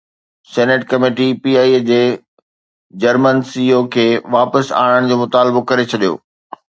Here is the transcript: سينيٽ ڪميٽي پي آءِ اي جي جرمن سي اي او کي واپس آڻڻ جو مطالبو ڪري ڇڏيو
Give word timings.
سينيٽ 0.53 0.81
ڪميٽي 0.91 1.27
پي 1.41 1.51
آءِ 1.61 1.69
اي 1.75 1.79
جي 1.89 2.01
جرمن 3.01 3.37
سي 3.51 3.61
اي 3.67 3.71
او 3.77 3.81
کي 3.93 4.07
واپس 4.35 4.65
آڻڻ 4.83 5.01
جو 5.09 5.15
مطالبو 5.23 5.61
ڪري 5.69 5.85
ڇڏيو 5.91 6.13